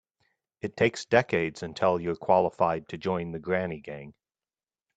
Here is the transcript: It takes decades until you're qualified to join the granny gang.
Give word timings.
It 0.61 0.75
takes 0.75 1.05
decades 1.05 1.61
until 1.61 1.99
you're 2.01 2.15
qualified 2.15 2.87
to 2.87 2.97
join 2.97 3.33
the 3.33 3.39
granny 3.39 3.81
gang. 3.81 4.15